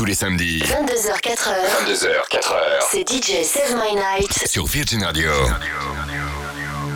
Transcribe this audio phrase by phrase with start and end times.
[0.00, 0.60] tous les samedis.
[0.60, 1.50] 22h, 4h.
[1.84, 2.54] 22h, 4h.
[2.90, 4.32] C'est DJ Save My Night.
[4.46, 5.30] Sur Virgin Radio.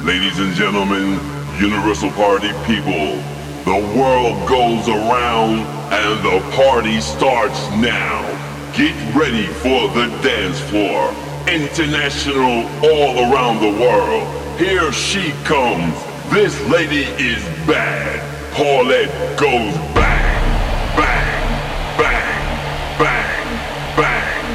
[0.07, 1.19] Ladies and gentlemen,
[1.61, 3.19] Universal Party people,
[3.67, 8.25] the world goes around and the party starts now.
[8.73, 11.13] Get ready for the dance floor.
[11.47, 14.27] International all around the world.
[14.59, 15.93] Here she comes.
[16.33, 18.23] This lady is bad.
[18.55, 20.34] Paulette goes bang, bang,
[22.99, 23.49] bang,
[23.97, 24.47] bang,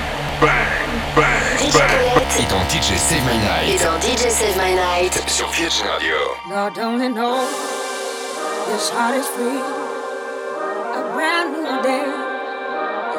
[0.41, 2.13] bang, bang, bang, DJ bang.
[2.13, 3.83] Paulette Et dans DJ Save My est Night.
[3.83, 5.13] dans DJ Save My Night.
[5.29, 6.15] Sur Virgin Radio.
[6.49, 7.47] Lord only knows
[8.67, 9.61] this heart is free.
[10.95, 12.05] A brand new day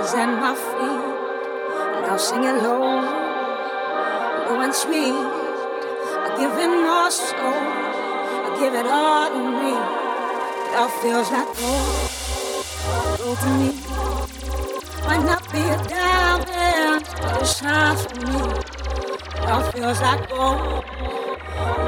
[0.02, 1.05] is at my feet.
[1.96, 3.02] And I'll sing it low,
[4.48, 5.15] low and sweet.
[5.15, 9.74] I give it my soul, I give it all to me.
[10.71, 13.80] It all feels like gold, gold to me.
[15.06, 18.40] Might not be a diamond, but it shines for me.
[19.34, 20.84] It all feels like gold,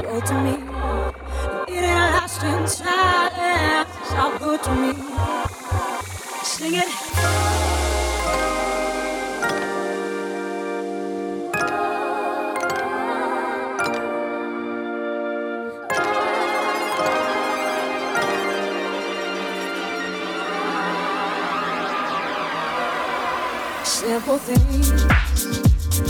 [0.03, 0.55] gold to me.
[1.69, 3.91] It ain't lasting silence.
[4.01, 4.93] It's all good to me.
[6.43, 7.52] Sing it.
[24.13, 25.07] Simple things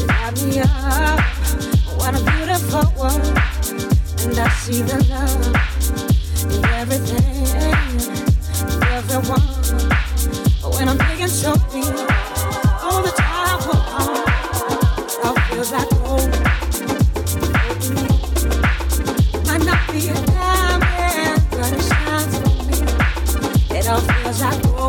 [0.09, 1.21] light me up.
[2.01, 3.27] What a beautiful world
[4.27, 5.47] and I see the love
[6.53, 7.47] in everything,
[8.67, 9.47] in everyone.
[10.75, 11.05] When I'm the
[15.71, 16.31] like home.
[19.47, 22.35] Might not be a diamond, but it shines.
[23.71, 24.82] It all feels like gold.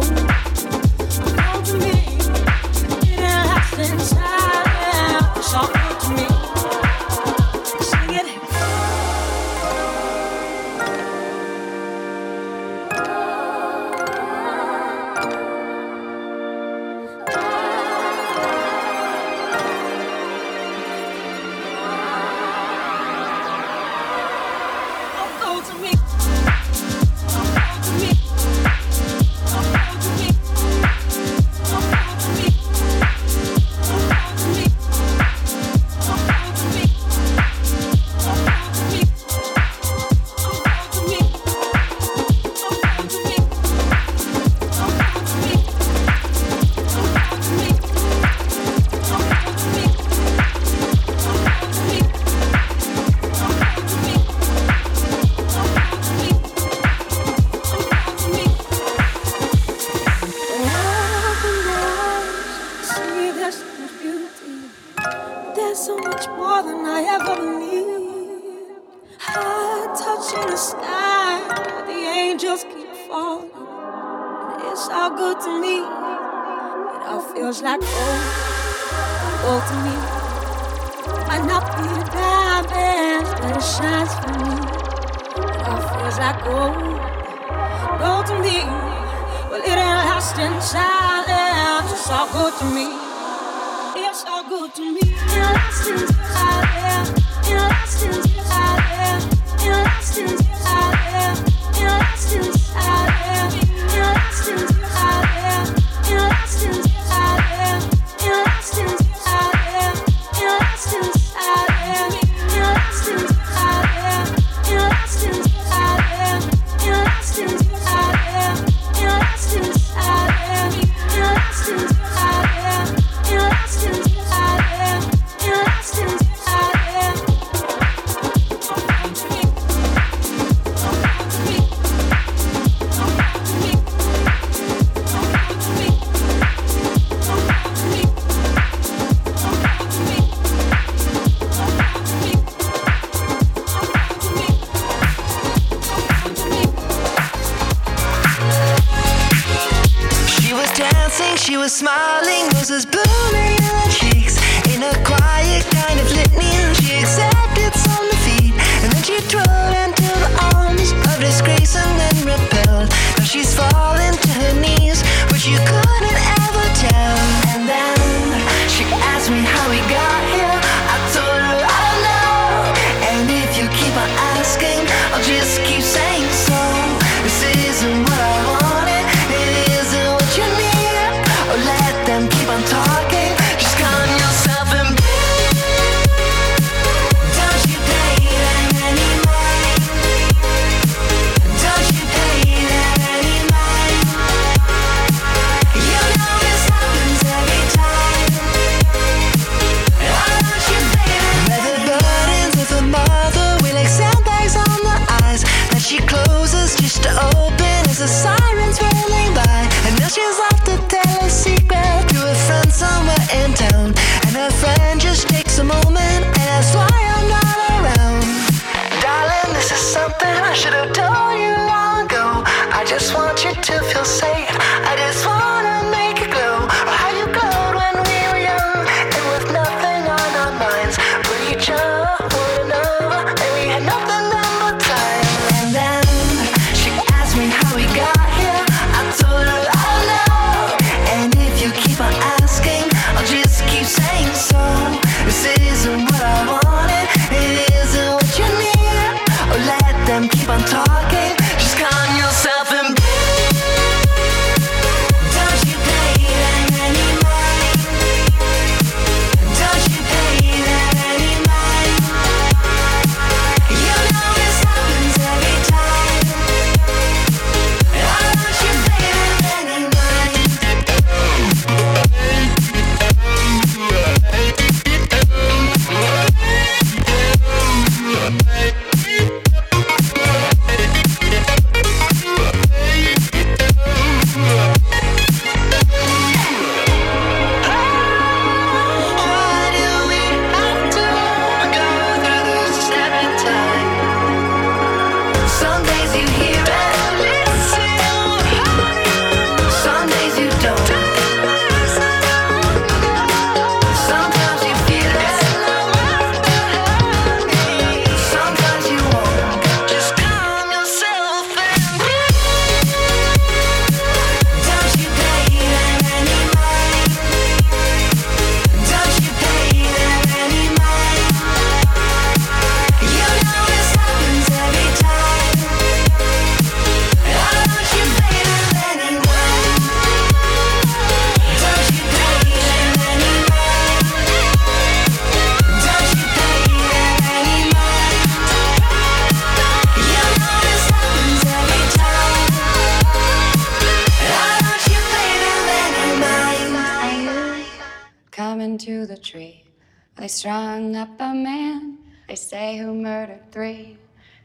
[350.83, 351.97] hung up a man,
[352.27, 353.97] they say, who murdered three.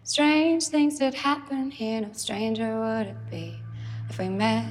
[0.05, 3.59] Strange things did happen here, no stranger would it be
[4.09, 4.65] if we met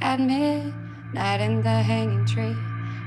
[0.00, 2.56] at midnight in the hanging tree.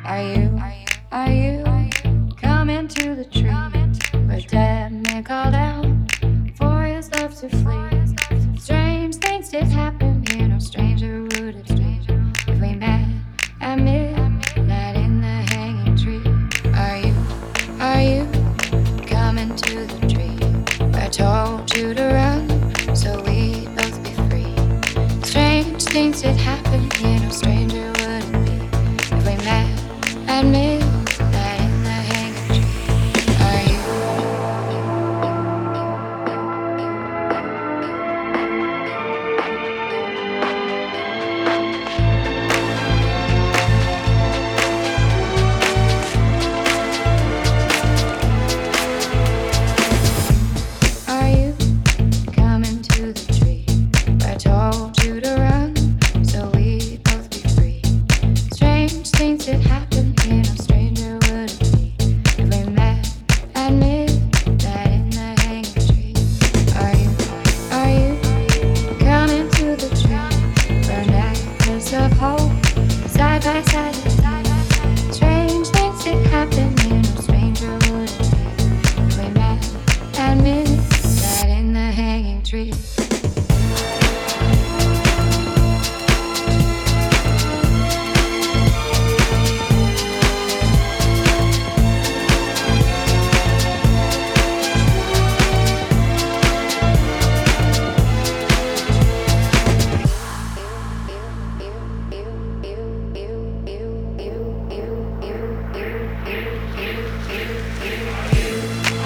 [0.05, 3.49] Are you, are you, are you, are you coming to the tree?
[4.27, 5.87] But dead man called out
[6.55, 8.59] for his love to flee.
[8.59, 11.99] Strange things did happen here, no stranger would it be
[12.47, 13.07] if we met
[13.59, 14.12] at midnight.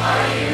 [0.08, 0.47] Glory.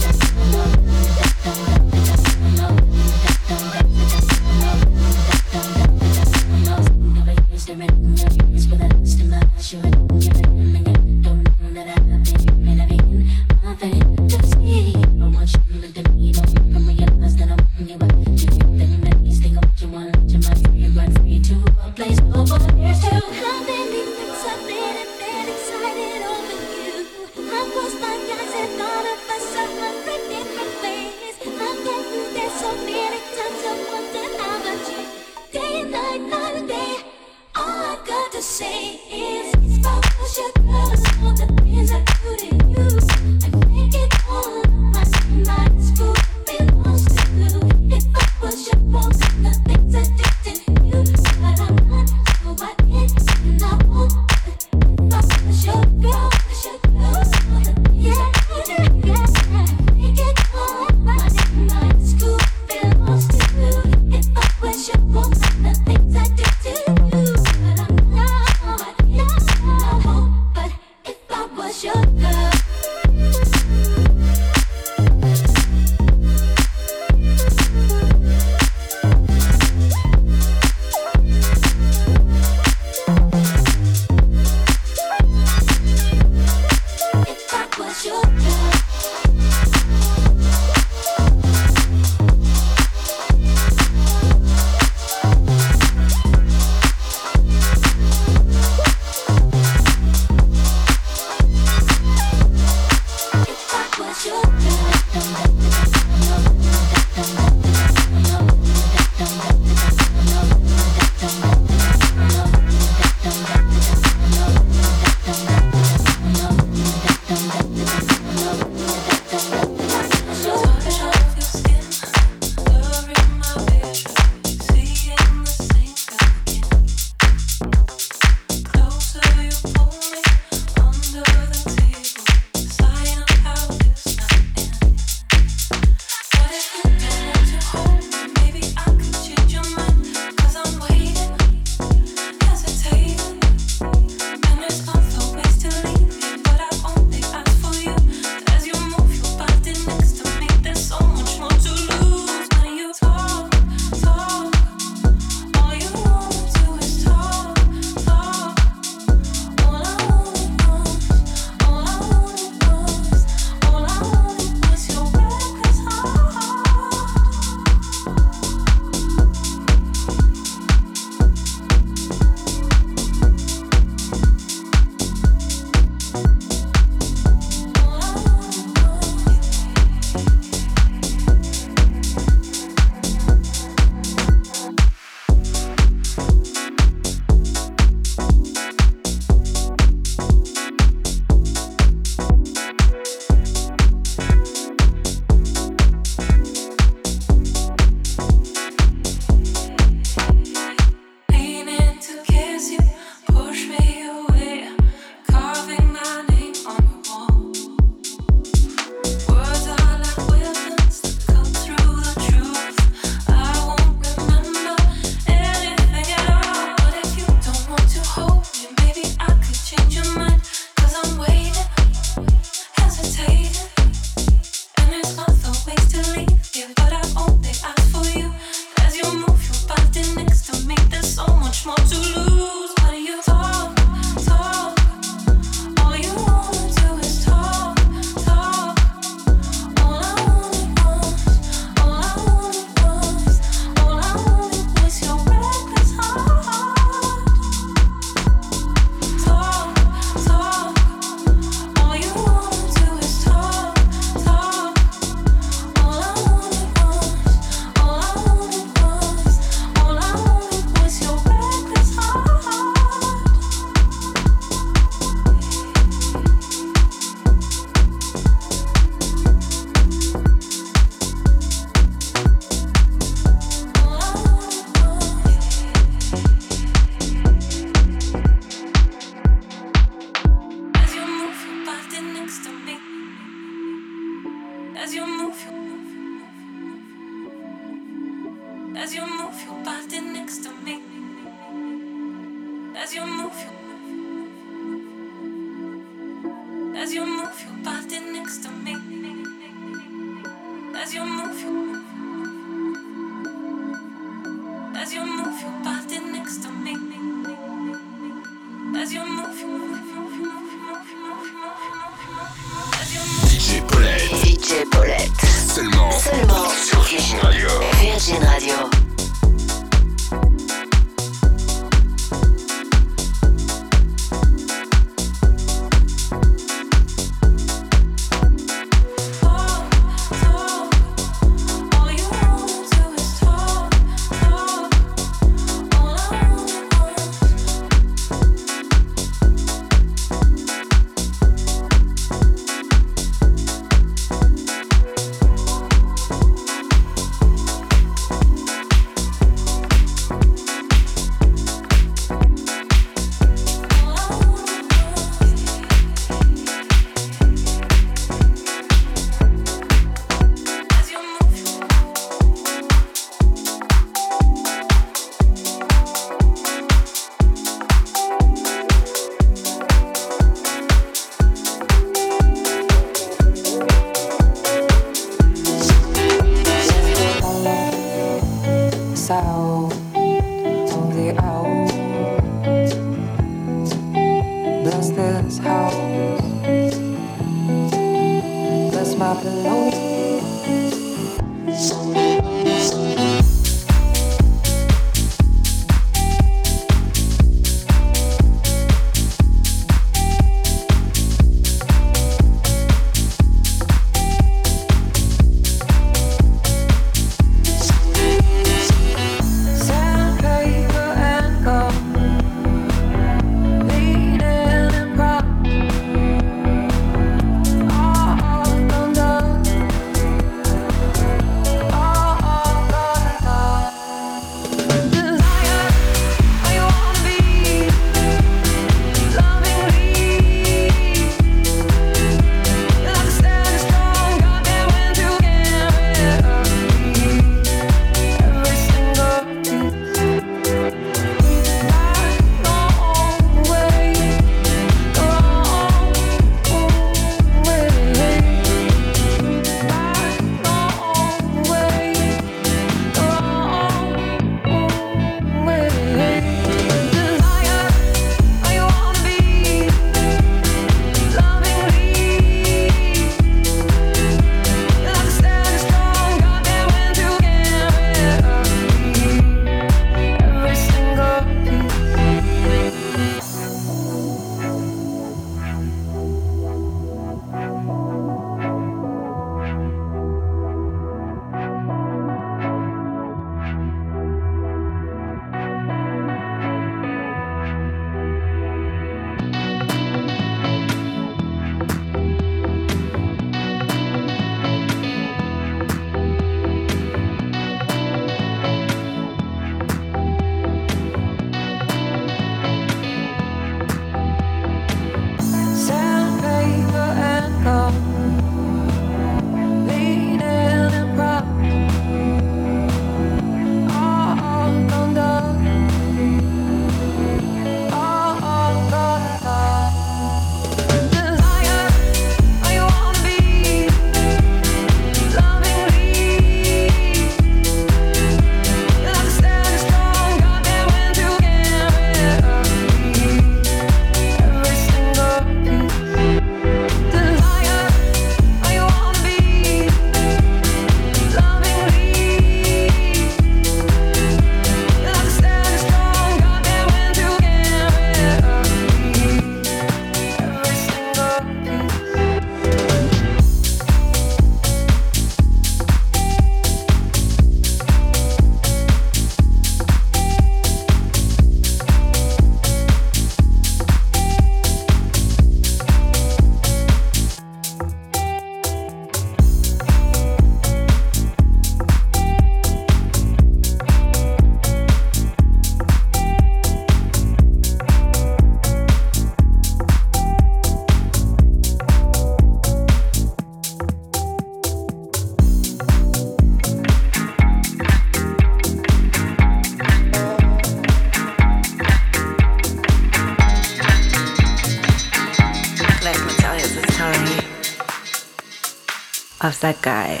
[599.44, 600.00] that guy.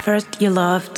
[0.00, 0.95] First you loved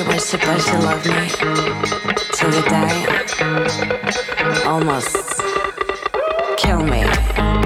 [0.00, 1.28] You were supposed to love me
[2.32, 3.26] till you die.
[4.64, 5.42] Almost
[6.56, 7.59] kill me.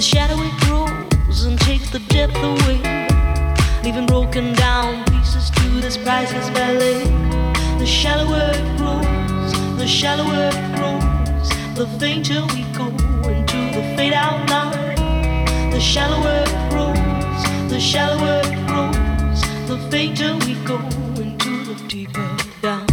[0.00, 2.80] the shadowy grows and takes the depth away,
[3.84, 7.04] leaving broken down pieces to this priceless ballet.
[7.78, 12.86] The shallower it grows, the shallower it grows, the fainter we go
[13.28, 15.70] into the fade out line.
[15.70, 20.78] The shallower it grows, the shallower it grows, the fainter we go
[21.20, 22.86] into the deeper down.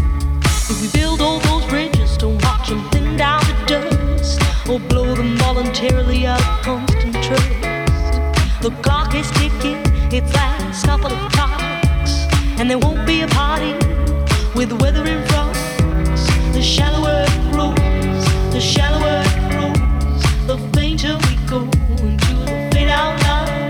[0.43, 5.15] If we build all those bridges, don't watch them thin down to dust, or blow
[5.15, 6.96] them voluntarily up.
[8.67, 9.79] The clock is ticking,
[10.11, 12.27] it's last couple of clocks,
[12.59, 13.71] and there won't be a party
[14.55, 15.53] with weather in front.
[16.51, 21.61] The shallower it grows, the shallower it grows, the fainter we go
[22.03, 23.69] into the fade out line.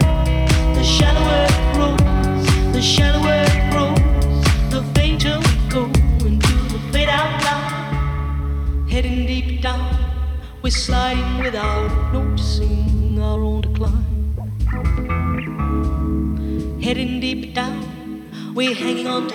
[0.73, 5.83] The shallower it grows, the shallower it grows, the fainter we go
[6.25, 8.87] into the fade out line.
[8.89, 9.95] Heading deep down,
[10.63, 14.06] we're sliding without noticing our own decline.
[18.57, 19.27] We're hanging on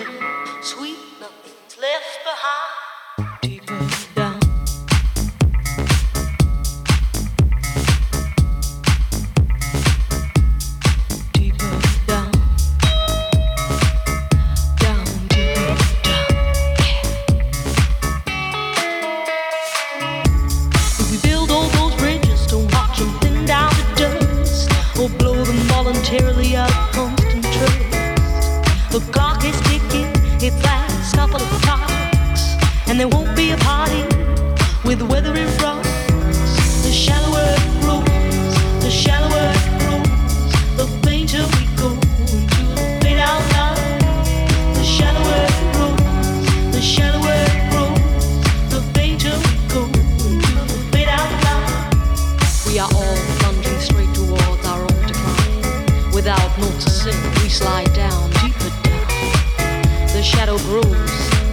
[56.55, 60.13] hypnotising, we slide down deeper down.
[60.13, 60.83] The shadow grows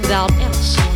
[0.02, 0.89] without ever seeing.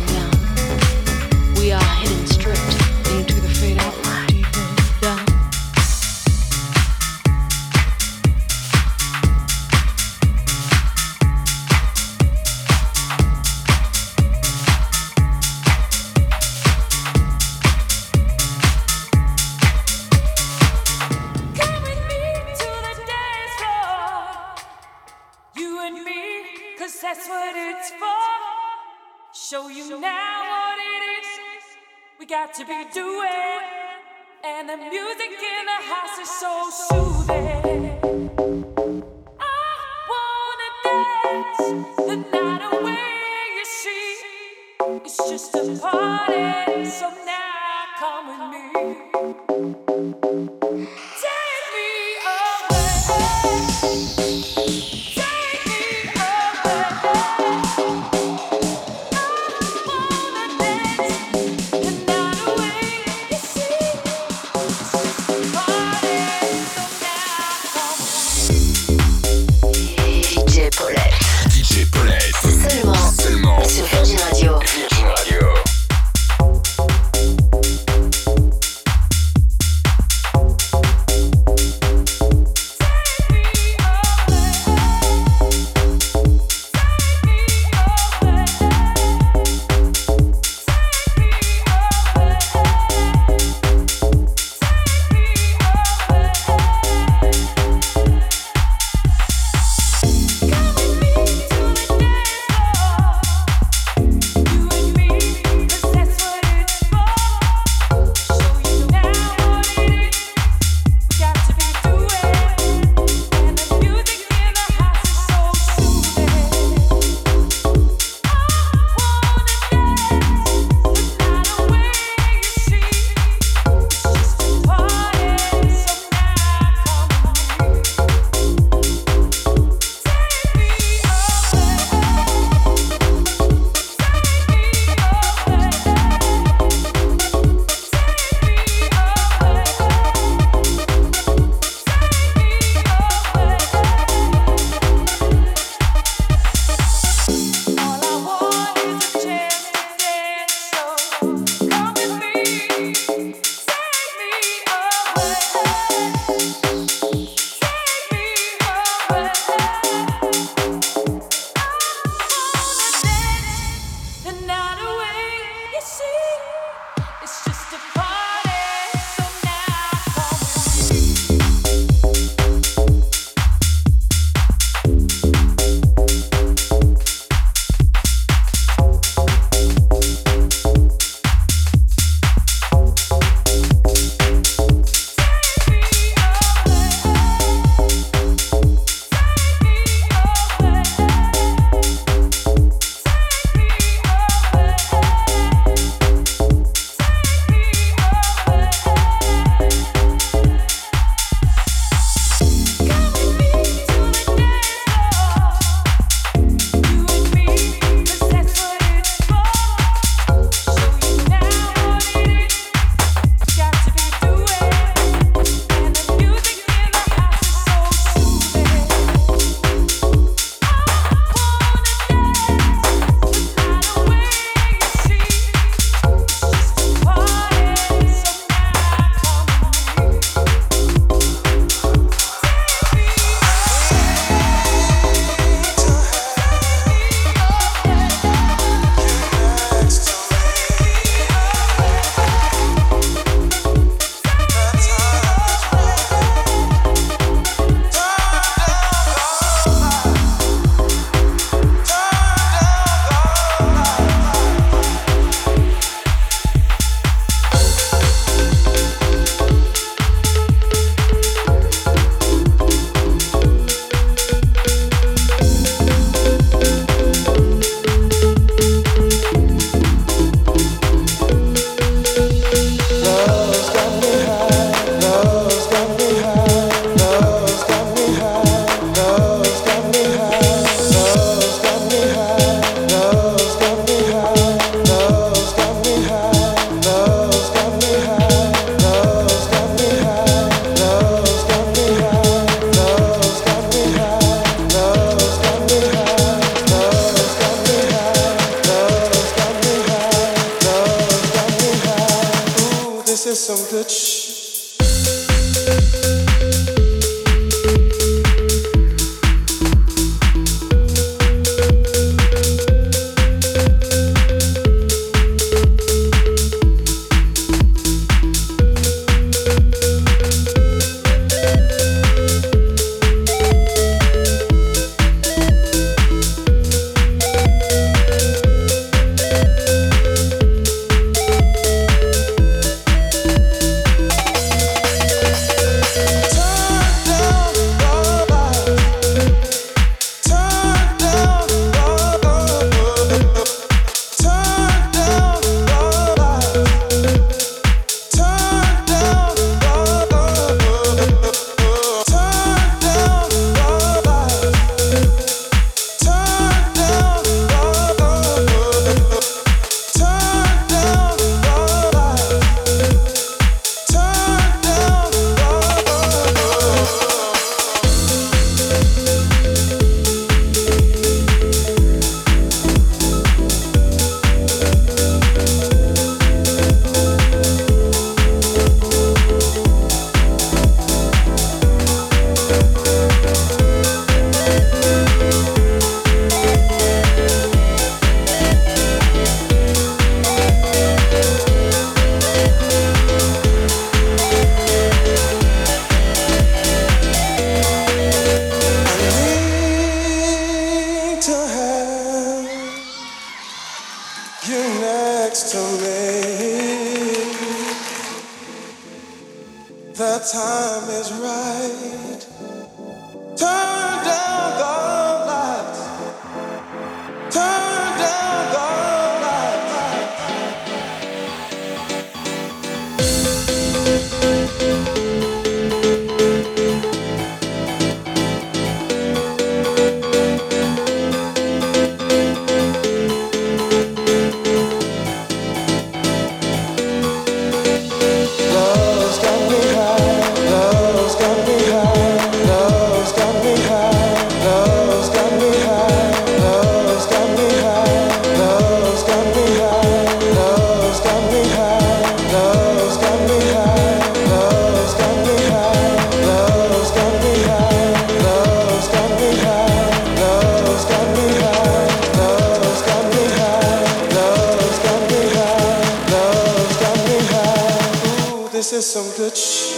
[468.75, 469.71] c'est some good DJ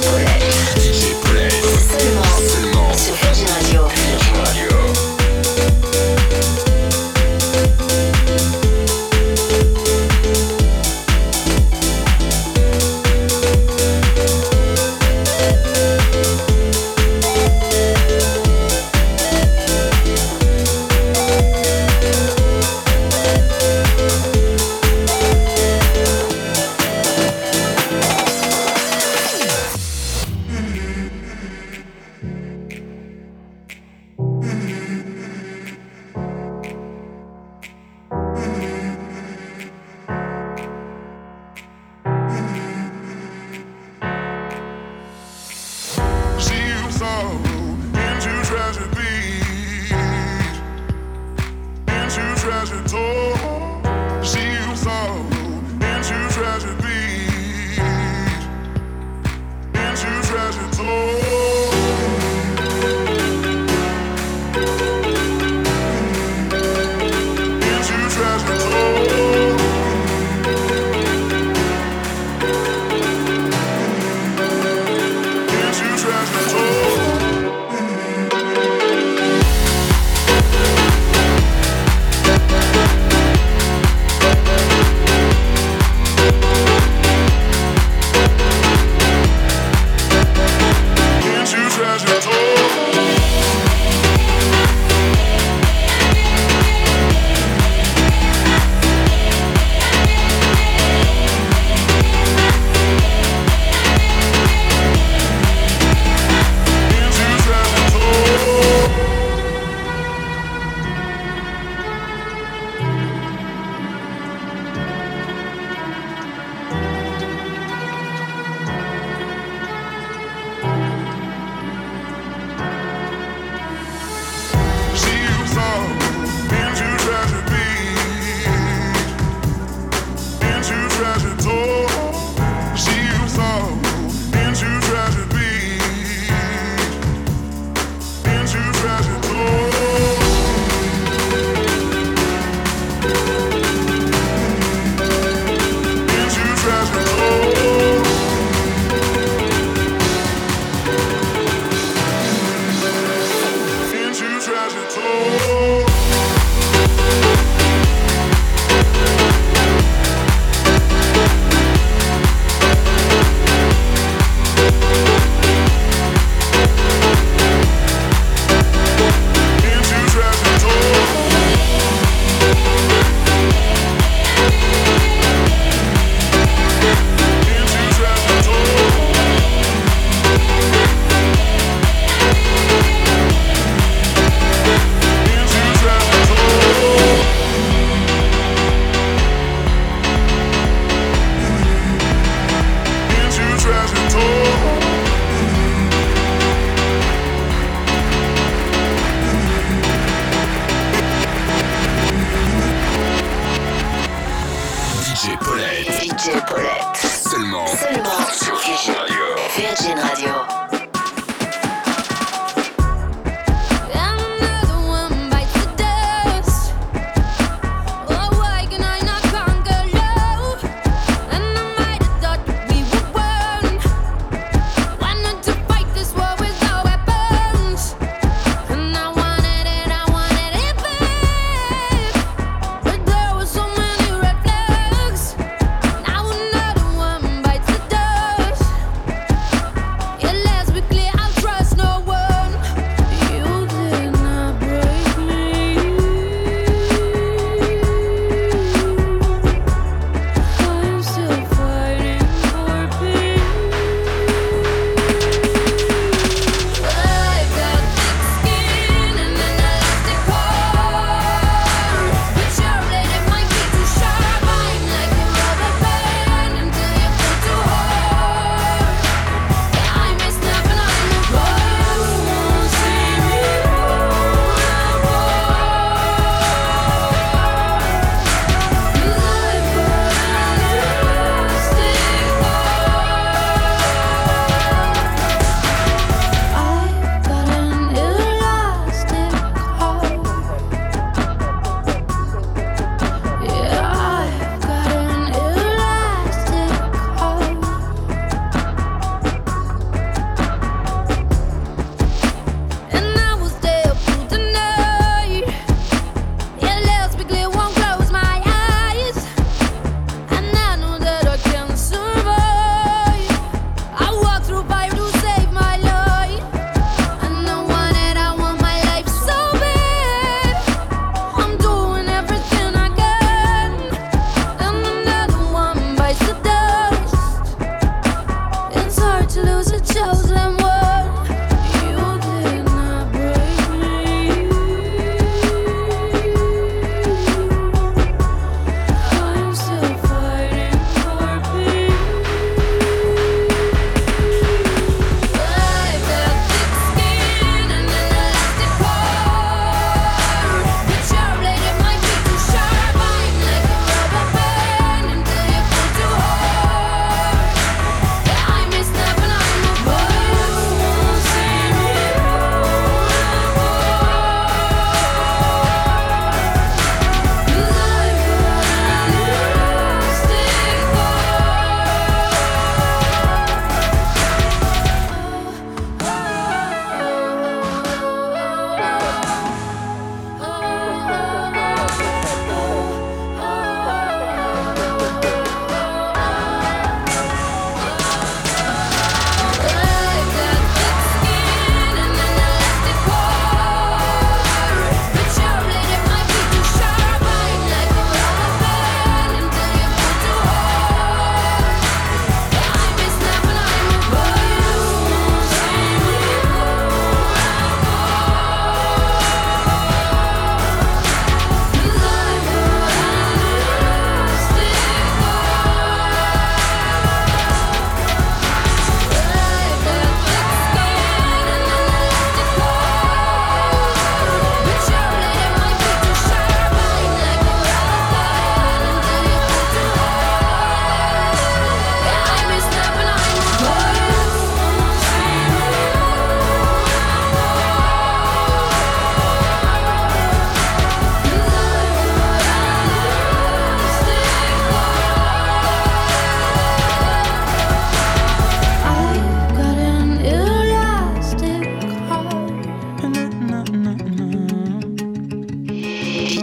[0.00, 0.42] Paulette.
[1.98, 2.94] Seulement.
[2.94, 3.37] Seulement.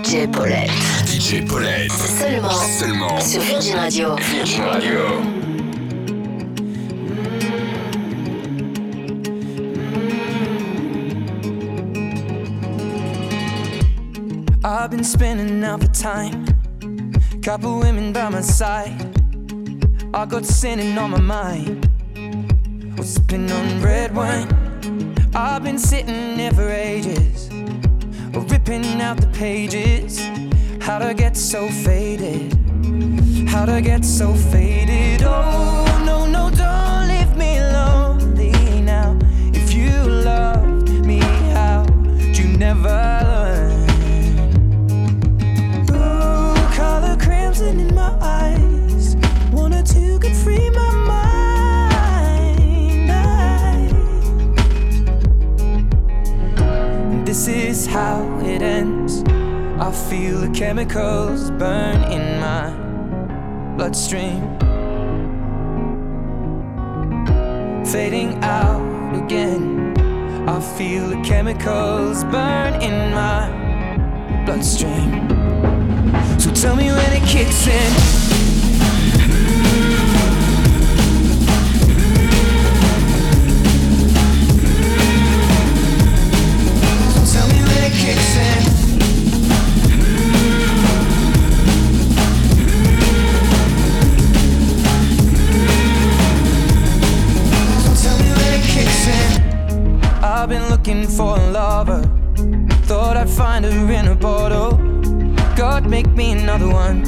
[0.05, 0.69] DJ Paulette.
[1.07, 1.91] DJ Paulette.
[1.91, 4.15] Seulement, Seulement sur Virgin Radio.
[4.15, 4.99] Virgin Radio.
[14.63, 16.45] I've been spinning out for time.
[17.41, 18.93] Couple women by my side.
[20.13, 21.89] I got sinning on my mind.
[22.99, 24.47] Was sipping on red wine.
[25.33, 27.34] I've been sitting there for ages.
[28.67, 30.19] Ripping out the pages.
[30.81, 32.51] How'd I get so faded?
[33.47, 35.21] How'd I get so faded?
[35.23, 39.19] Oh, no, no, don't leave me lonely now.
[39.53, 41.19] If you loved me,
[41.53, 43.87] how'd you never learn?
[45.91, 49.15] Ooh, color crimson in my eyes.
[49.51, 51.45] One or two could free my mind.
[57.27, 58.34] This is how.
[59.85, 62.71] I feel the chemicals burn in my
[63.77, 64.41] bloodstream.
[67.85, 68.81] Fading out
[69.23, 69.93] again.
[70.49, 75.29] I feel the chemicals burn in my bloodstream.
[76.39, 77.91] So tell me when it kicks in.
[87.31, 88.34] Tell me when it kicks
[100.45, 102.03] I've been looking for a lover.
[102.85, 104.77] Thought I'd find her in a bottle.
[105.55, 107.01] God, make me another one.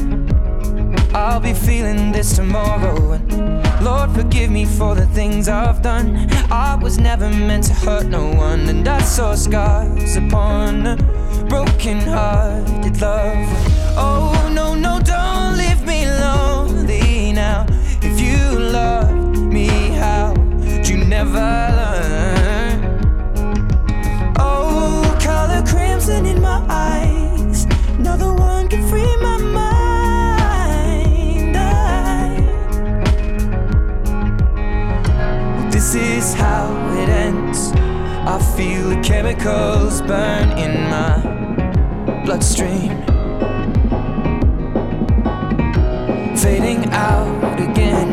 [1.13, 3.11] I'll be feeling this tomorrow.
[3.11, 6.27] And Lord, forgive me for the things I've done.
[6.49, 8.67] I was never meant to hurt no one.
[8.69, 10.95] And I saw scars upon a
[11.47, 13.47] broken hearted love.
[13.95, 17.67] Oh, no, no, don't leave me lonely now.
[18.01, 19.67] If you loved me,
[20.01, 21.76] how would you never
[26.07, 27.67] crimson in my eyes.
[27.99, 30.77] Another one can free my mind.
[31.57, 32.41] I-
[35.69, 37.73] This is how it ends.
[38.25, 41.19] I feel the chemicals burn in my
[42.25, 42.91] bloodstream.
[46.37, 48.09] Fading out again.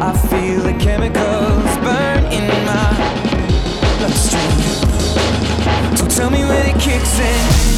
[0.00, 2.90] I feel the chemicals burn in my
[3.98, 4.91] bloodstream.
[6.14, 7.72] Tell me when it kicks in.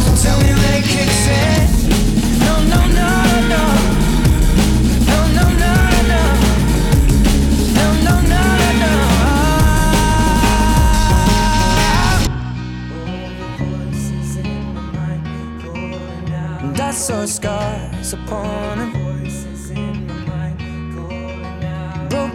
[0.00, 0.90] So tell me when it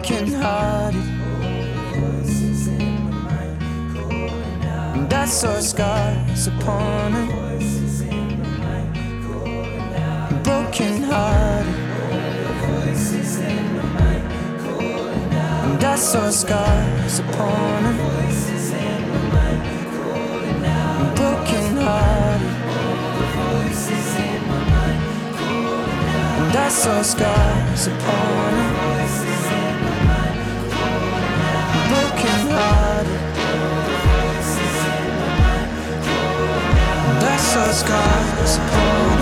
[0.06, 1.02] Broken hearted.
[4.94, 7.28] And I saw scars upon him.
[10.44, 11.74] Broken hearted.
[15.64, 17.96] And I saw scars upon him.
[21.16, 22.52] Broken hearted.
[26.38, 28.75] And I saw scars upon him.
[37.58, 39.15] And I saw